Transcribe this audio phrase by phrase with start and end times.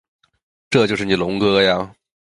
[0.71, 1.93] 这就是你龙哥呀